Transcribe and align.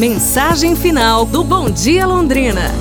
Mensagem 0.00 0.74
final 0.74 1.26
do 1.26 1.44
Bom 1.44 1.68
Dia 1.68 2.06
Londrina. 2.06 2.72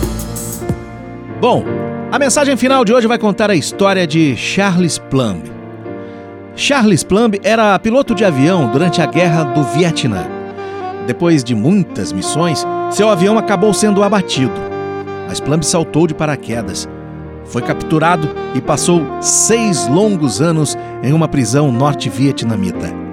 Bom, 1.42 1.66
a 2.10 2.18
mensagem 2.18 2.56
final 2.56 2.86
de 2.86 2.94
hoje 2.94 3.08
vai 3.08 3.18
contar 3.18 3.50
a 3.50 3.56
história 3.56 4.08
de 4.08 4.38
Charles 4.38 4.98
Plumb. 4.98 5.44
Charles 6.56 7.04
Plumb 7.04 7.38
era 7.44 7.78
piloto 7.78 8.16
de 8.16 8.24
avião 8.24 8.72
durante 8.72 9.02
a 9.02 9.06
Guerra 9.06 9.44
do 9.44 9.66
Vietnã. 9.66 10.26
Depois 11.08 11.44
de 11.44 11.54
muitas 11.54 12.14
missões, 12.14 12.66
seu 12.90 13.10
avião 13.10 13.38
acabou 13.38 13.74
sendo 13.74 14.02
abatido. 14.02 14.54
Mas 15.28 15.42
Plumb 15.42 15.62
saltou 15.62 16.08
de 16.08 16.14
paraquedas, 16.14 16.88
foi 17.44 17.62
capturado 17.62 18.30
e 18.56 18.62
passou 18.62 19.06
seis 19.20 19.90
longos 19.90 20.40
anos 20.40 20.78
em 21.04 21.12
uma 21.12 21.28
prisão 21.28 21.70
norte-vietnamita. 21.70 23.10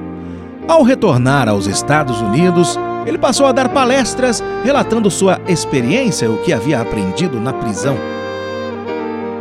Ao 0.68 0.84
retornar 0.84 1.48
aos 1.48 1.66
Estados 1.66 2.20
Unidos, 2.20 2.78
ele 3.06 3.16
passou 3.16 3.46
a 3.46 3.52
dar 3.52 3.68
palestras 3.68 4.42
relatando 4.64 5.10
sua 5.10 5.40
experiência, 5.46 6.30
o 6.30 6.38
que 6.38 6.52
havia 6.52 6.80
aprendido 6.80 7.40
na 7.40 7.52
prisão. 7.52 7.96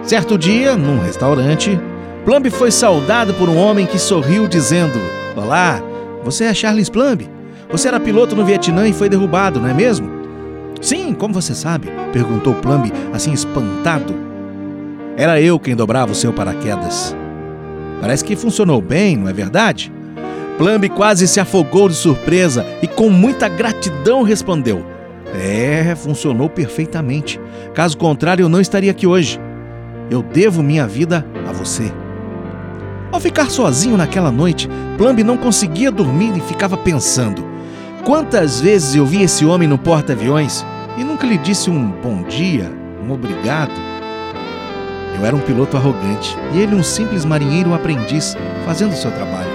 Certo 0.04 0.38
dia, 0.38 0.78
num 0.78 1.00
restaurante, 1.00 1.80
Plumb 2.24 2.50
foi 2.52 2.70
saudado 2.70 3.34
por 3.34 3.50
um 3.50 3.58
homem 3.58 3.88
que 3.88 3.98
sorriu 3.98 4.48
dizendo: 4.48 5.00
Olá, 5.36 5.82
você 6.24 6.46
é 6.46 6.54
Charles 6.54 6.90
Plumb. 6.90 7.28
Você 7.72 7.88
era 7.88 8.00
piloto 8.00 8.36
no 8.36 8.46
Vietnã 8.46 8.88
e 8.88 8.94
foi 8.94 9.10
derrubado, 9.10 9.60
não 9.60 9.68
é 9.68 9.74
mesmo? 9.74 10.08
Sim, 10.80 11.14
como 11.14 11.34
você 11.34 11.56
sabe? 11.56 11.90
perguntou 12.14 12.54
Plumb, 12.54 12.92
assim 13.12 13.34
espantado. 13.34 14.14
Era 15.18 15.42
eu 15.42 15.60
quem 15.60 15.76
dobrava 15.76 16.12
o 16.12 16.16
seu 16.16 16.32
paraquedas. 16.32 17.16
Parece 18.00 18.24
que 18.24 18.36
funcionou 18.36 18.82
bem, 18.82 19.18
não 19.18 19.28
é 19.28 19.34
verdade? 19.34 19.92
Plumb 20.58 20.88
quase 20.90 21.28
se 21.28 21.40
afogou 21.40 21.90
de 21.90 21.96
surpresa 21.96 22.66
e 22.82 22.88
com 22.88 23.10
muita 23.10 23.50
gratidão 23.50 24.24
respondeu: 24.24 24.86
É, 25.34 25.94
funcionou 25.96 26.50
perfeitamente. 26.50 27.40
Caso 27.74 27.98
contrário, 27.98 28.44
eu 28.44 28.50
não 28.50 28.62
estaria 28.62 28.92
aqui 28.92 29.06
hoje. 29.06 29.40
Eu 30.10 30.22
devo 30.22 30.64
minha 30.64 30.88
vida 30.88 31.26
a 31.48 31.52
você. 31.52 31.92
Ao 33.12 33.20
ficar 33.20 33.50
sozinho 33.50 33.98
naquela 33.98 34.32
noite, 34.32 34.70
Plumb 34.98 35.24
não 35.24 35.38
conseguia 35.38 35.92
dormir 35.92 36.36
e 36.38 36.42
ficava 36.42 36.78
pensando: 36.78 37.44
quantas 38.06 38.62
vezes 38.62 38.96
eu 38.96 39.06
vi 39.06 39.24
esse 39.24 39.46
homem 39.46 39.68
no 39.68 39.78
porta-aviões 39.78 40.66
e 40.98 41.04
nunca 41.04 41.28
lhe 41.28 41.38
disse 41.38 41.70
um 41.70 41.92
bom 42.02 42.24
dia, 42.24 42.72
um 43.06 43.12
obrigado? 43.12 43.74
Eu 45.18 45.26
era 45.26 45.36
um 45.36 45.40
piloto 45.40 45.76
arrogante 45.78 46.38
e 46.54 46.60
ele 46.60 46.76
um 46.76 46.84
simples 46.84 47.26
marinheiro 47.26 47.74
aprendiz 47.74 48.36
fazendo 48.66 48.94
seu 48.94 49.12
trabalho. 49.12 49.55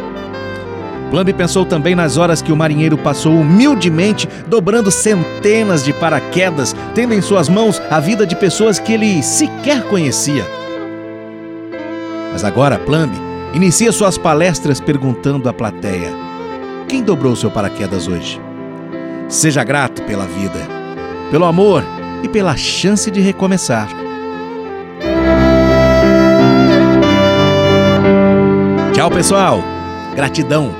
Plumb 1.10 1.32
pensou 1.32 1.66
também 1.66 1.94
nas 1.94 2.16
horas 2.16 2.40
que 2.40 2.52
o 2.52 2.56
marinheiro 2.56 2.96
passou 2.96 3.34
humildemente 3.34 4.28
dobrando 4.46 4.90
centenas 4.90 5.84
de 5.84 5.92
paraquedas, 5.92 6.74
tendo 6.94 7.12
em 7.12 7.20
suas 7.20 7.48
mãos 7.48 7.82
a 7.90 7.98
vida 7.98 8.24
de 8.24 8.36
pessoas 8.36 8.78
que 8.78 8.92
ele 8.92 9.22
sequer 9.22 9.82
conhecia. 9.88 10.46
Mas 12.32 12.44
agora 12.44 12.78
Plumb 12.78 13.12
inicia 13.52 13.90
suas 13.90 14.16
palestras 14.16 14.80
perguntando 14.80 15.48
à 15.48 15.52
plateia: 15.52 16.12
Quem 16.88 17.02
dobrou 17.02 17.34
seu 17.34 17.50
paraquedas 17.50 18.06
hoje? 18.06 18.40
Seja 19.28 19.64
grato 19.64 20.02
pela 20.02 20.26
vida, 20.26 20.60
pelo 21.30 21.44
amor 21.44 21.84
e 22.22 22.28
pela 22.28 22.56
chance 22.56 23.10
de 23.10 23.20
recomeçar. 23.20 23.88
Tchau, 28.92 29.10
pessoal. 29.10 29.60
Gratidão. 30.14 30.79